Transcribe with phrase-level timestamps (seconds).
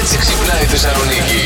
[0.00, 1.40] έτσι ξυπνάει η Θεσσαλονίκη.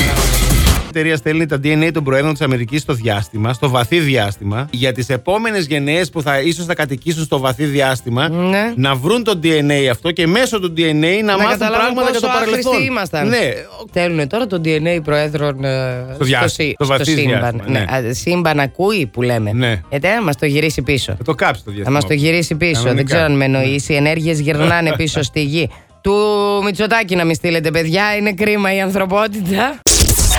[0.85, 4.93] Η εταιρεία στέλνει τα DNA των προέδρων της Αμερικής στο διάστημα, στο βαθύ διάστημα, για
[4.93, 8.73] τις επόμενες γενναίες που θα ίσως θα κατοικήσουν στο βαθύ διάστημα, Ναι.
[8.77, 12.11] να βρουν το DNA αυτό και μέσω του DNA να, Να μάθουν καταλάβουν πράγματα για
[12.13, 12.73] πόσο το παρελθόν.
[12.73, 13.29] άχρηστοι ήμασταν.
[13.29, 13.51] Ναι,
[13.89, 17.39] Στέλνουν τώρα το DNA προέδρων ε, Στο διάστημα, σύ- στο βαθύ σύμπαν.
[17.41, 17.65] διάστημα,
[18.01, 18.09] ναι.
[18.09, 19.53] Α, σύμπαν ακούει που λέμε.
[19.53, 19.81] Ναι.
[19.91, 21.15] Γιατί να μας το γυρίσει πίσω.
[21.19, 21.99] θα το κάψει το Θα διάστημα.
[22.01, 22.73] μα το γυρίσει πίσω.
[22.73, 22.91] Κανονικά.
[22.91, 22.97] Ναι.
[22.97, 23.93] Δεν ξέρω αν με εννοήσει.
[23.93, 25.71] Οι ενέργειες γυρνάνε πίσω στη γη.
[26.07, 28.17] Του Μητσοτάκη να μην στείλετε, παιδιά.
[28.17, 29.79] Είναι κρίμα η ανθρωπότητα.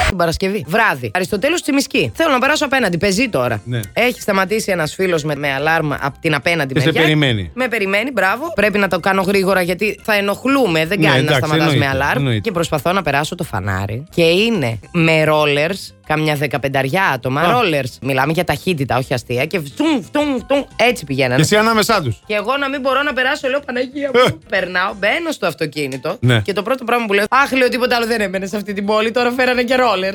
[0.08, 0.66] Την Παρασκευή.
[0.68, 1.12] Βράδυ.
[1.14, 2.12] Αριστοτέλους Τσιμισκή.
[2.16, 2.98] Θέλω να περάσω απέναντι.
[2.98, 3.62] Πεζή τώρα.
[3.66, 3.80] Ναι.
[3.94, 7.02] Έχει σταματήσει ένας φίλος με, με αλάρμα από την απέναντι Και σε μεριά.
[7.02, 7.52] περιμένει.
[7.54, 8.52] Με περιμένει, μπράβο.
[8.56, 10.86] Πρέπει να το κάνω γρήγορα γιατί θα ενοχλούμε.
[10.86, 12.18] Δεν Ναι, κάνει να εντάξει, σταματάς με εννοείται, αλάρμ.
[12.18, 12.40] εννοείται.
[12.40, 14.04] Και προσπαθώ να περάσω το φανάρι.
[14.16, 17.42] Και είναι με rollers, καμιά δεκαπενταριά άτομα.
[17.42, 17.62] Α.
[17.62, 17.92] Rollers.
[18.02, 19.46] Μιλάμε για ταχύτητα, όχι αστεία.
[19.46, 21.36] Και φτουμ, φτουμ, φτουμ, έτσι πηγαίνανε.
[21.36, 22.22] Και εσύ ανάμεσά τους.
[22.26, 24.40] Και εγώ να μην μπορώ να περάσω, λέω Παναγία μου.
[24.50, 26.10] Περνάω, μπαίνω στο αυτοκίνητο.
[26.10, 26.16] Ε.
[26.20, 26.42] Ναι.
[26.42, 28.86] Και το πρώτο πράγμα που λέω, Αχ, λέω τίποτα άλλο δεν έμπαινε σε αυτή την
[28.86, 29.12] πόλη.
[29.12, 30.14] Τώρα φέρανε και ρόλερ.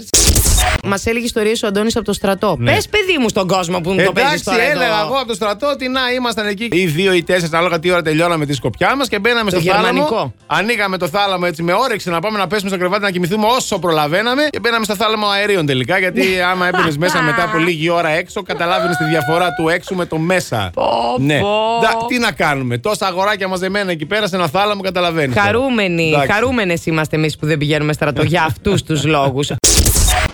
[0.84, 2.56] Μας έλεγε ιστορίες ο Αντώνης από το στρατό.
[2.58, 2.72] Ναι.
[2.74, 4.62] Πες, παιδί μου, στον κόσμο που μου το παίζεις Εντάξει, τώρα.
[4.62, 5.06] έλεγα εδώ.
[5.06, 8.02] εγώ από το στρατό ότι να ήμασταν εκεί ή δύο ή τέσσερα, ανάλογα τι ώρα
[8.02, 9.86] τελειώναμε τη σκοπιά μας και μπαίναμε Το στο θάλαμο.
[9.86, 10.34] γερμανικό.
[10.46, 13.78] Ανοίγαμε το θάλαμο έτσι με όρεξη να πάμε να πέσουμε στο κρεβάτι να κοιμηθούμε όσο
[13.78, 15.98] προλαβαίναμε και μπαίναμε στο θάλαμο αερίων τελικά.
[15.98, 20.06] Γιατί άμα έμπαινες μέσα μετά από λίγη ώρα έξω, καταλάβαινες τη διαφορά του έξω με
[20.06, 20.70] το μέσα.
[20.74, 20.84] Πω,
[21.18, 21.38] ναι.
[21.40, 21.48] πω.
[21.80, 25.38] Ντα- τι να κάνουμε, τόσα αγοράκια μαζεμένα εκεί πέρα σε ένα θάλαμο, καταλαβαίνεις.
[25.38, 29.50] Χαρούμενοι, χαρούμενες είμαστε εμείς που δεν πηγαίνουμε στρατό για αυτούς τους λόγους.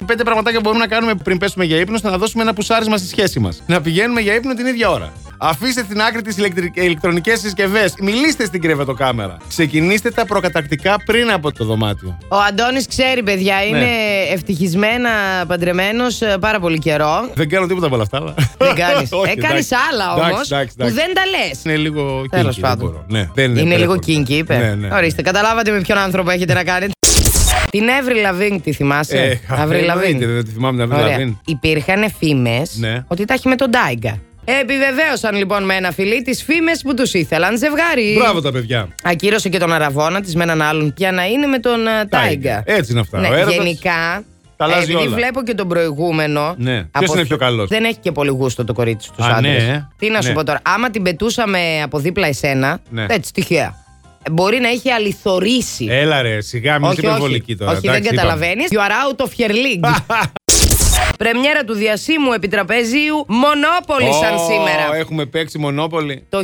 [0.09, 2.97] Πέντε πραγματάκια που μπορούμε να κάνουμε πριν πέσουμε για ύπνο ώστε να δώσουμε ένα πουσάρισμα
[2.97, 3.63] στη σχέση μας.
[3.67, 5.13] Να πηγαίνουμε για ύπνο την ίδια ώρα.
[5.39, 6.37] Αφήστε στην άκρη τις
[6.75, 7.95] ηλεκτρονικές συσκευές.
[8.01, 9.37] Μιλήστε στην κρεβατοκάμερα.
[9.49, 12.19] Ξεκινήστε τα προκατακτικά πριν από το δωμάτιο.
[12.29, 13.87] Ο Αντώνης ξέρει, παιδιά, είναι Ναι.
[14.33, 15.11] ευτυχισμένα
[15.47, 17.31] παντρεμένος πάρα πολύ καιρό.
[17.35, 18.17] Δεν κάνω τίποτα από όλα αυτά.
[18.17, 18.35] Αλλά...
[18.59, 19.09] Δεν κάνεις.
[19.23, 19.75] Όχι, Έκανε εντάξει.
[19.93, 21.01] άλλα Εντάξει, όμως εντάξει, που εντάξει.
[21.05, 21.61] δεν τα λες.
[21.65, 22.87] Είναι λίγο Τέλος kinky, δεν πάντων.
[22.91, 23.05] μπορώ.
[23.09, 24.25] Ναι, δεν Είναι λίγο πολύ.
[24.27, 24.57] kinky, είπε.
[24.57, 24.95] Ναι, ναι.
[24.95, 26.93] Ορίστε, καταλάβατε με ποιον άνθρωπο έχετε να κάνετε.
[27.71, 31.17] Την Avril Lavigne τη θυμάσαι; Ε, Avril εννοείται, δεν τη θυμάμαι την Avril Ωραία.
[31.19, 31.35] Lavigne.
[31.45, 33.05] Υπήρχαν φήμες Ναι.
[33.09, 34.19] ότι τα έχει με τον Tyga.
[34.61, 38.15] Επιβεβαίωσαν λοιπόν με ένα φιλί τις φήμες που τους ήθελαν ζευγάρι.
[38.19, 38.89] Μπράβο τα παιδιά.
[39.03, 42.63] Ακύρωσε και τον αρραβώνα της με έναν άλλον για να είναι με τον ε, Tyga.
[42.67, 43.19] Έτσι είναι αυτά.
[43.19, 44.23] Ναι, Ο έρωτας γενικά.
[44.57, 45.15] τα αλλάζει επειδή όλα.
[45.17, 46.55] βλέπω και τον προηγούμενο.
[46.59, 46.85] Ναι.
[46.99, 49.51] Ποιος είναι πιο καλός; Δεν έχει και πολύ γούστο το κορίτσι στους Α, άντρες.
[49.51, 49.89] ναι, ε.
[49.99, 50.35] Τι να σου Ναι.
[50.35, 50.61] πω τώρα.
[50.63, 52.79] Άμα την πετούσαμε από δίπλα εσένα.
[52.91, 53.07] Ναι.
[53.09, 53.75] Έτσι, τυχαία.
[54.29, 55.87] Ε, Μπορεί να είχε αληθωρήσει.
[55.91, 57.57] Έλα ρε, σιγά μην είσαι όχι, υπερβολική όχι.
[57.61, 57.71] τώρα.
[57.73, 58.29] όχι δεν εντάξει, είπαμε.
[58.29, 58.67] καταλαβαίνεις.
[58.71, 59.95] You are out of your league.
[61.19, 64.97] Πρεμιέρα του διασύμου επιτραπέζιου Μονόπολη σαν Ω, σήμερα.
[64.97, 66.25] Έχουμε παίξει μονόπολη.
[66.29, 66.43] Το 1933.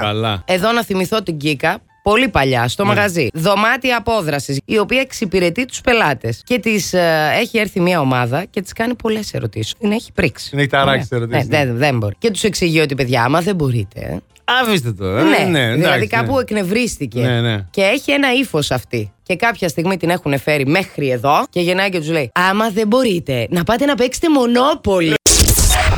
[0.00, 0.42] Καλά.
[0.46, 1.78] Εδώ να θυμηθώ την Κίκα.
[2.02, 2.88] Πολύ παλιά, στο Ναι.
[2.88, 3.28] μαγαζί.
[3.34, 6.40] Δωμάτια απόδρασης, η οποία εξυπηρετεί τους πελάτες.
[6.44, 6.74] Και τη
[7.40, 9.74] έχει έρθει μια ομάδα και τη κάνει πολλές ερωτήσεις.
[9.78, 10.50] Την έχει πρίξει.
[10.50, 11.26] Την έχει ταράξει Ωραία.
[11.26, 12.14] τις ερωτήσεις, Ναι, δεν, δεν μπορεί.
[12.18, 14.20] Και τους εξηγεί ότι, παιδιά, άμα δεν μπορείτε.
[14.48, 15.04] Ε, Αφήστε το.
[15.06, 16.06] ε, ναι, ναι, εντάξει, δηλαδή ναι.
[16.06, 17.20] κάπου εκνευρίστηκε.
[17.20, 17.64] Ναι, ναι.
[17.70, 19.12] Και έχει ένα ύφος αυτή.
[19.22, 22.86] Και κάποια στιγμή την έχουν φέρει μέχρι εδώ και γεννάει και τους λέει: Άμα δεν
[22.86, 25.14] μπορείτε, να πάτε να παίξετε μονόπολη.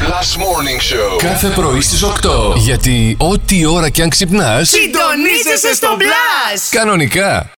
[0.00, 1.18] Last Morning Show.
[1.22, 2.08] Κάθε πρωί στις 8.
[2.56, 6.58] Γιατί ό,τι ώρα κι αν ξυπνάς, Συντονίζεσαι στο μπλα!
[6.70, 7.46] κανονικά.